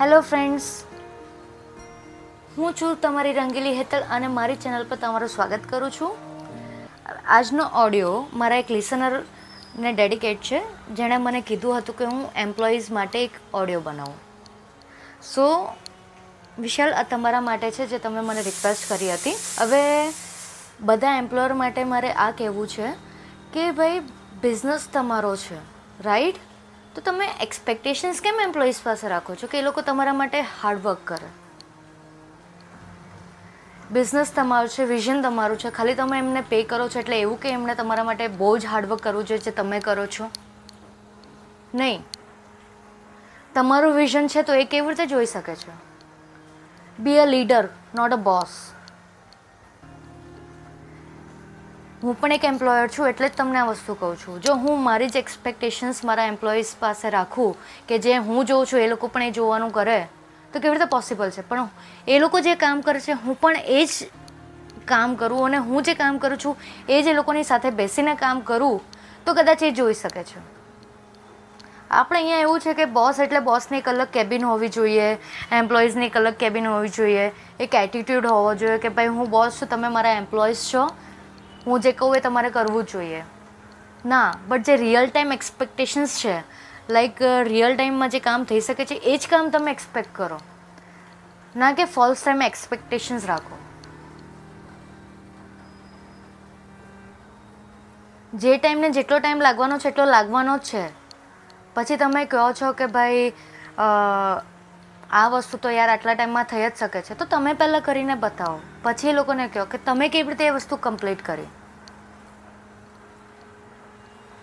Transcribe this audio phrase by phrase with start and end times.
[0.00, 0.82] Hello friends
[2.58, 6.16] હું છું તમારી રંગીલી હેતલ અને મારી ચેનલ પર તમારું સ્વાગત કરું છું.
[7.26, 10.62] આજનો ઓડિયો મારા એક લિસનરને ડેડિકેટ છે,
[10.94, 14.14] જેણે મને કીધું હતું કે હું એમ્પ્લોઈઝ માટે એક ઓડિયો બનાવું.
[15.34, 15.72] સો
[16.58, 19.32] વિશાલ, આ તમારા માટે છે જે તમે મને રિક્વેસ્ટ કરી હતી.
[19.58, 20.12] હવે,
[20.80, 22.90] બધા એમ્પ્લોયર માટે મારે આ કહેવું છે
[23.52, 23.98] કે, ભાઈ
[24.42, 25.56] બિઝનેસ તમારો છે
[26.02, 26.34] રાઈટ
[26.98, 29.46] તો તમે એક્સપેક્ટેશન્સ કેમ એમ્પ્લોઈઝ પાસે રાખો છો?
[29.46, 31.28] કે એ લોકો તમારા માટે હાર્ડવર્ક કરે?
[33.90, 37.48] બિઝનેસ તમારું છે વિઝન તમારું છે, ખાલી તમે એમને પે કરો છો એટલે એવું કે
[37.48, 40.30] એમણે તમારા માટે બહુ જ હાર્ડવર્ક કરવું જોઈએ જે તમે કરો છો?
[41.74, 42.02] નહીં.
[43.54, 45.72] તમારું વિઝન છે તો એ કેવી રીતે જોઈ શકે છે?
[46.98, 48.52] Be a leader not a boss
[52.02, 54.34] હું પણ એક એમ્પ્લોયર છું, એટલે જ તમને આ વસ્તુ કહું છું.
[54.42, 57.56] જો હું મારી જ એક્સપેક્ટેશન્સ મારા એમ્પ્લોઈઝ પાસે રાખું
[57.88, 59.96] કે જે હું જોઉં છું, એ લોકો પણ એ જોવાનું કરે,
[60.52, 61.42] તો કેવી રીતે પોસિબલ છે?
[61.42, 61.66] પણ
[62.06, 64.06] એ લોકો જે કામ કરે છે, હું પણ એ જ
[64.92, 66.54] કામ કરું અને હું જે કામ કરું છું,
[66.88, 68.78] એ જ એ લોકોની સાથે બેસીને કામ કરું,
[69.26, 70.44] તો કદાચ એ જોઈ શકે છે.
[71.90, 75.10] આપણે અહીંયા એવું છે કે બોસ એટલે બોસની એક અલગ કેબિન હોવી જોઈએ
[75.60, 77.26] એમ્પ્લોઈઝની એક અલગ કેબિન હોવી જોઈએ,
[77.60, 80.86] એક એટીટ્યૂડ હોવો જોઈએ કે ભાઈ હું બોસ છું, તમે મારા એમ્પ્લોઈઝ છો
[81.68, 83.22] હું જે કહું એ તમારે કરવું જોઈએ.
[84.04, 86.36] ના બટ જે રિયલ ટાઈમ એક્સપેક્ટેશન્સ છે
[86.96, 90.38] લાઈક રિયલ ટાઈમમાં જે કામ થઈ શકે છે, એ જ કામ તમે એક્સપેક્ટ કરો.
[91.56, 93.58] ના કે ફોલ્સ ટાઈમ એક્સપેક્ટેશન્સ રાખો.
[98.32, 100.84] જે ટાઈમને જેટલો ટાઈમ લાગવાનો છે, એટલો લાગવાનો જ છે.
[101.74, 103.28] પછી તમે કહો છો કે ભાઈ
[105.20, 107.14] આ વસ્તુ તો યાર આટલા ટાઈમમાં થઈ જ શકે છે.
[107.20, 108.58] તો તમે પહેલાં કરીને બતાવો.
[108.82, 111.48] પછી એ લોકોને કહો કે તમે કેવી રીતે એ વસ્તુ કમ્પ્લીટ કરી?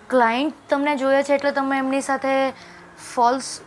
[0.09, 2.51] ક્લાયન્ટ તમને જોઈએ છે એટલે તમે એમની સાથે
[3.15, 3.61] ફોલ્સ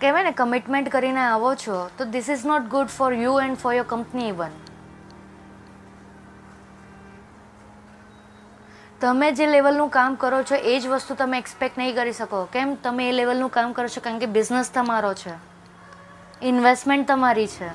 [0.00, 3.74] કહેવાય ને કમિટમેન્ટ કરીને આવો છો, તો this is not good for you and for
[3.74, 4.50] your company even
[9.00, 12.48] તમે જે લેવલનું કામ કરો છો, એ જ વસ્તુ તમે એક્સપેક્ટ નહીં કરી શકો.
[12.52, 12.74] કેમ?
[12.74, 15.32] તમે એ લેવલનું કામ કરો છો કારણ કે બિઝનેસ તમારો છે.
[16.42, 17.68] ઇન્વેસ્ટમેન્ટ તમારી છે.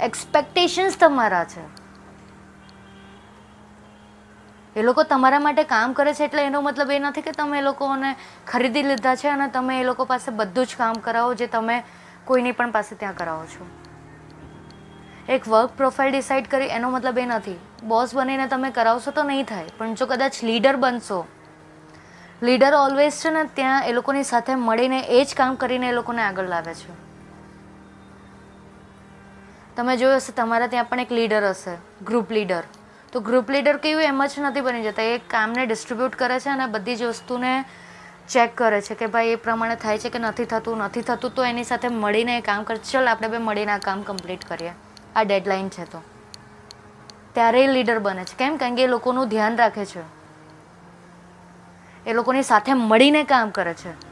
[0.00, 1.77] એક્સપેક્ટેશન્સ તમારા છે.
[4.78, 7.62] એ લોકો તમારા માટે કામ કરે છે એટલે એનો મતલબ એ નથી કે તમે એ
[7.62, 8.16] લોકોને
[8.46, 11.84] ખરીદી લીધા છે અને તમે એ લોકો પાસે બધું જ કામ કરાવો જે તમે
[12.24, 13.66] કોઈની પણ પાસે ત્યાં કરાવો છો.
[15.28, 17.58] એક વર્ક પ્રોફાઇલ ડિસાઇડ કરી, એનો મતલબ એ નથી.
[17.84, 21.26] બોસ બનીને તમે કરાવશો તો નહીં થાય, પણ જો કદાચ લીડર બનશો.
[22.42, 26.22] લીડર ઓલવેઝ છે ને ત્યાં એ લોકોની સાથે મળીને એ જ કામ કરીને એ લોકોને
[26.22, 26.92] આગળ લાવે છે.
[29.76, 32.62] તમે જોયું હશે, તમારા ત્યાં પણ એક લીડર હશે ગ્રુપ લીડર
[33.12, 35.02] તો ગ્રુપ લીડર કેવું એમ જ નથી બની જતા.
[35.02, 37.64] એ કામને ડિસ્ટ્રીબ્યુટ કરે છે અને બધી જ વસ્તુને
[38.28, 41.44] ચેક કરે છે કે ભાઈ એ પ્રમાણે થાય છે કે નથી થતું નથી થતું, તો
[41.44, 42.76] એની સાથે મળીને એ કામ કરે.
[42.76, 44.72] ચલ આપણે બે મળીને આ કામ કમ્પ્લીટ કરીએ.
[45.16, 46.02] આ ડેડલાઇન છે તો.
[47.34, 48.36] ત્યારે એ લીડર બને છે.
[48.38, 48.56] કેમ?
[48.56, 50.18] કારણ કે એ લોકોનું ધ્યાન રાખે છે.
[52.06, 54.08] એ લોકોની સાથે મળીને કામ કરે છે.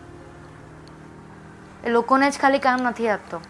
[1.87, 3.41] એ લોકોને જ ખાલી કામ નથી આપતો.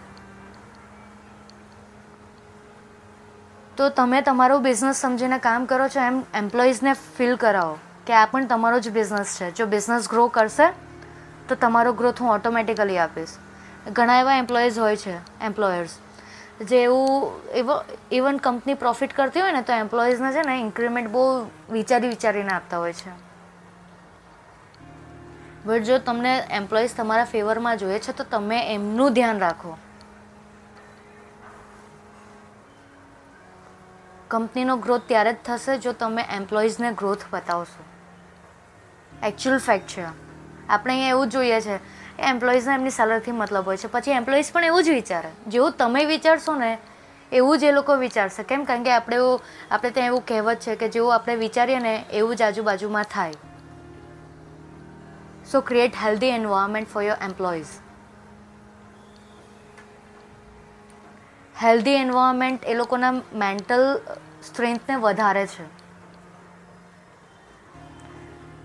[3.77, 8.47] તો તમે તમારું બિઝનેસ સમજીને કામ કરો છો, એમ એમ્પ્લોઈઝને ફીલ કરાવો કે આ પણ
[8.47, 9.51] તમારો જ બિઝનેસ છે.
[9.51, 10.73] જો બિઝનેસ ગ્રો કરશે,
[11.49, 13.29] તો તમારો ગ્રોથ હું ઓટોમેટિકલી આપીશ.
[13.93, 15.99] ઘણા એવા એમ્પ્લોઈઝ હોય છે એમ્પ્લોયર્સ
[16.61, 17.83] જે એવું, એવો
[18.13, 22.79] ઇવન કંપની પ્રોફિટ કરતી હોય ને, તો એમ્પ્લોઈઝને છે ને ઇન્ક્રીમેન્ટ બહુ વિચારી વિચારીને આપતા
[22.79, 23.11] હોય છે.
[25.67, 29.79] બટ જો તમને એમ્પ્લોઈઝ તમારા ફેવરમાં જોઈએ છે, તો તમે એમનું ધ્યાન રાખો.
[34.29, 37.85] કંપનીનો ગ્રોથ ત્યારે જ થશે જો તમે એમ્પ્લોઈઝને ગ્રોથ બતાવશો.
[39.27, 40.05] એકચ્યુઅલ ફેક્ટ છે
[40.69, 41.77] આપણે અહીંયા એવું જોઈએ છે
[42.19, 43.87] એમ્પ્લોઈઝને એમની સેલરીથી મતલબ હોય છે.
[43.87, 45.31] પછી એમ્પ્લોઈઝ પણ એવું જ વિચારે.
[45.47, 46.79] જેવું તમે વિચારશો ને,
[47.33, 48.43] એવું જ એ લોકો વિચારશે.
[48.43, 48.65] કેમ?
[48.65, 52.37] કારણ કે આપણે એવું, આપણે ત્યાં એવું કહેવત છે કે જેવું આપણે વિચારીએ ને, એવું
[52.37, 53.35] જ આજુબાજુમાં થાય.
[55.53, 57.67] So create healthy environment for your employees
[61.63, 64.01] healthy environment એ લોકોના મેન્ટલ
[64.47, 65.65] સ્ટ્રેન્થને વધારે છે.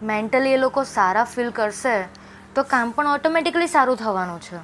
[0.04, 2.08] મેન્ટલી એ લોકો સારા ફીલ કરશે
[2.56, 4.58] તો કામ પણ ઓટોમેટિકલી સારું થવાનું છે.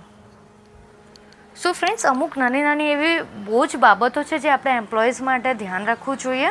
[1.56, 5.86] સો ફ્રેન્ડ્સ, અમુક નાની નાની એવી બહુ જ બાબતો છે જે આપણે એમ્પ્લોઈઝ માટે ધ્યાન
[5.86, 6.50] રાખવું જોઈએ.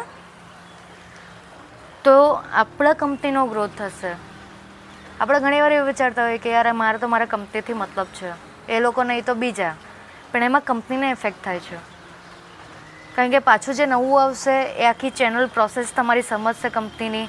[2.04, 4.16] તો આપણા કંપનીનો ગ્રોથ થશે.
[5.20, 8.32] આપણે ઘણીવાર એવું વિચારતા હોઈએ કે યાર, મારે તો મારા કંપનીથી મતલબ છે.
[8.72, 9.74] એ લોકો નહીં તો બીજા.
[10.32, 11.76] પણ એમાં કંપનીને ઇફેક્ટ થાય છે.
[13.16, 17.28] કારણ કે પાછું જે નવું આવશે, એ આખી ચેનલ પ્રોસેસ તમારી સમજશે કંપનીની,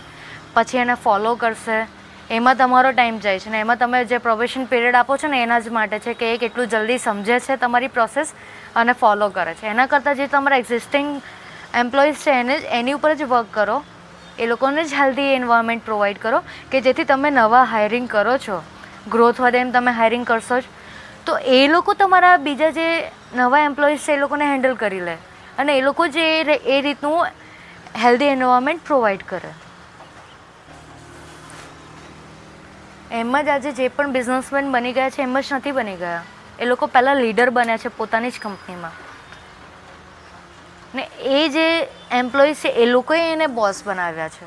[0.53, 1.87] પછી એને ફોલો કરશે.
[2.29, 5.59] એમાં તમારો ટાઈમ જાય છે ને એમાં તમે જે પ્રોબેશન પીરિયડ આપો છો ને, એના
[5.59, 8.33] જ માટે છે કે એ કેટલું જલ્દી સમજે છે તમારી પ્રોસેસ
[8.75, 9.67] અને ફોલો કરે છે.
[9.67, 11.21] એના કરતાં જે તમારા એક્ઝિસ્ટિંગ
[11.73, 13.83] એમ્પ્લોઈઝ છે, એને એની ઉપર જ વર્ક કરો.
[14.39, 16.39] એ લોકોને જ હેલ્ધી એન્વાયરમેન્ટ પ્રોવાઈડ કરો
[16.71, 18.63] કે જેથી તમે નવા હાયરિંગ કરો છો.
[19.07, 20.63] ગ્રોથ વધે એમ તમે હાયરિંગ કરશો જ.
[21.27, 22.87] તો એ લોકો તમારા બીજા જે
[23.35, 25.15] નવા એમ્પ્લોઈઝ છે એ લોકોને હેન્ડલ કરી લે.
[25.57, 26.25] અને એ લોકો જે
[26.75, 27.27] એ રીતનું
[28.03, 29.51] હેલ્ધી એન્વાયરમેન્ટ પ્રોવાઈડ કરે.
[33.11, 36.23] એમ જ આજે જે પણ બિઝનેસમેન બની ગયા છે, એમ જ નથી બની ગયા.
[36.59, 38.95] એ લોકો પહેલાં લીડર બન્યા છે પોતાની જ કંપનીમાં
[40.95, 41.03] ને
[41.37, 41.65] એ જે
[42.11, 44.45] એમ્પ્લોઈઝ છે, એ લોકોએ એને બોસ બનાવ્યા છે.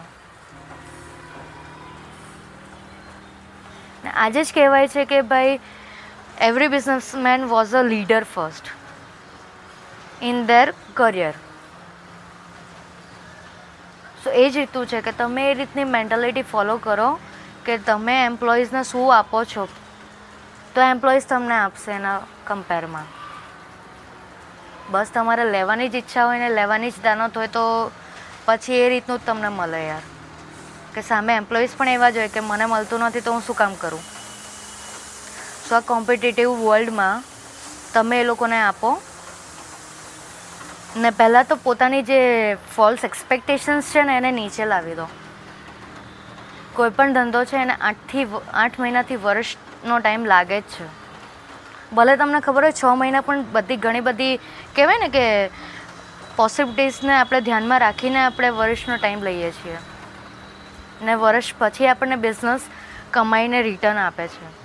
[4.04, 5.60] ને આજે જ કહેવાય છે કે ભાઈ
[6.40, 8.72] every businessman was a leader first
[10.22, 11.36] in their career
[14.22, 17.08] so એ જ રીતનું છે કે તમે એ રીતની મેન્ટાલિટી ફોલો કરો
[17.66, 19.64] કે તમે એમ્પ્લોઈઝને શું આપો છો,
[20.74, 23.08] તો એમ્પ્લોઈઝ તમને આપશે એના કમ્પેરમાં
[24.90, 27.64] બસ તમારે લેવાની જ ઈચ્છા હોય ને લેવાની જ દાનત હોય તો
[28.46, 30.04] પછી એ રીતનું જ તમને મળે યાર.
[30.94, 33.74] કે સામે એમ્પ્લોઈઝ પણ એવા જ હોય કે મને મળતું નથી તો હું શું કામ
[33.76, 34.04] કરું?
[35.70, 37.22] સો આ કોમ્પિટિટિવ વર્લ્ડમાં
[37.94, 39.02] તમે એ લોકોને આપો.
[40.96, 45.06] ને પહેલાં તો પોતાની જે ફોલ્સ એક્સપેક્ટેશન્સ છે ને એને નીચે લાવી દો.
[46.74, 50.84] કોઈ પણ ધંધો છે એને આઠથી આઠ મહિનાથી વર્ષનો ટાઈમ લાગે જ છે.
[51.92, 54.36] ભલે તમને ખબર હોય, છ મહિના પણ બધી ઘણી બધી
[54.76, 55.50] કહેવાય ને કે
[56.36, 59.78] પોસિબિલિટીઝને આપણે ધ્યાનમાં રાખીને આપણે વર્ષનો ટાઈમ લઈએ છીએ.
[61.02, 62.60] ને વર્ષ પછી આપણને બિઝનેસ
[63.10, 64.59] કમાઈને રિટર્ન આપે છે.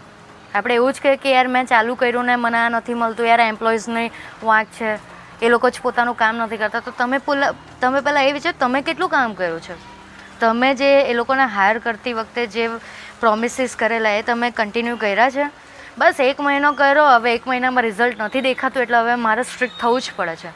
[0.56, 3.28] આપણે એવું જ કહીએ કે યાર મેં ચાલુ કર્યું ને મને આ નથી મળતું.
[3.28, 4.12] યાર એમ્પ્લોઈઝની
[4.44, 4.92] વાંક છે.
[5.42, 6.80] એ લોકો જ પોતાનું કામ નથી કરતા.
[6.80, 7.20] તો તમે
[7.82, 9.76] તમે પહેલાં એ વિચાર, તમે કેટલું કામ કર્યું છે?
[10.40, 12.68] તમે જે એ લોકોને હાયર કરતી વખતે જે
[13.20, 15.46] પ્રોમિસીસ કરેલા એ તમે કન્ટિન્યુ કર્યા છે?
[15.98, 20.02] બસ એક મહિનો કર્યો, હવે એક મહિનામાં રિઝલ્ટ નથી દેખાતું, એટલે હવે મારે સ્ટ્રિક્ટ થવું
[20.02, 20.52] જ પડે છે.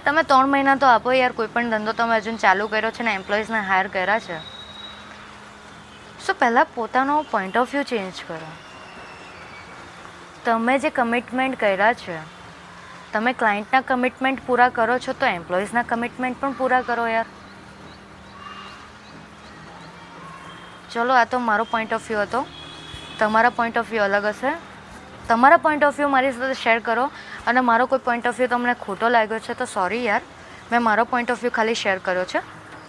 [0.00, 3.14] તમે ત્રણ મહિના તો આપો યાર, કોઈ પણ ધંધો તમે હજુ ચાલુ કર્યો છે ને
[3.14, 4.38] એમ્પ્લોઈઝને હાયર કર્યા છે.
[6.26, 8.71] સો પહેલાં પોતાનો પોઈન્ટ ઓફ વ્યૂ ચેન્જ કરો.
[10.44, 12.16] તમે જે કમિટમેન્ટ કર્યા છે,
[13.12, 17.26] તમે ક્લાયન્ટના કમિટમેન્ટ પૂરા કરો છો તો એમ્પ્લોઈઝના કમિટમેન્ટ પણ પૂરા કરો યાર.
[20.92, 22.46] ચલો, આ તો મારો પોઈન્ટ ઓફ વ્યૂ હતો.
[23.18, 24.52] તમારા પોઈન્ટ ઓફ વ્યૂ અલગ હશે.
[25.28, 27.04] તમારા પોઈન્ટ ઓફ વ્યૂ મારી સાથે શેર કરો.
[27.46, 30.20] અને મારો કોઈ પોઈન્ટ ઓફ વ્યૂ તમને ખોટો લાગ્યો છે તો સોરી યાર.
[30.72, 32.40] મેં મારો પોઈન્ટ ઓફ વ્યૂ ખાલી શેર કર્યો છે.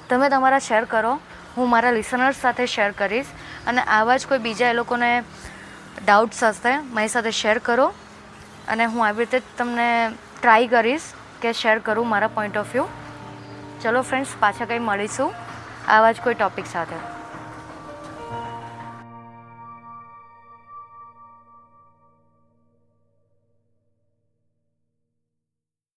[0.10, 1.20] તમે તમારા શેર કરો.
[1.58, 3.26] હું મારા લિસનર્સ સાથે શેર કરીશ.
[3.68, 5.24] અને આવા જ કોઈ બીજા એ લોકોને
[6.06, 7.94] ડાઉટ્સ હશે, મારી સાથે શેર કરો.
[8.68, 10.12] અને હું આવી રીતે તમને
[10.42, 11.02] ટ્રાય કરીશ
[11.42, 12.86] કે શેર કરું મારા પોઈન્ટ ઓફ વ્યૂ
[13.82, 15.34] ચલો ફ્રેન્ડ્સ પાછા કંઈ મળીશું.
[15.88, 17.23] આવા જ કોઈ ટૉપિક સાથે.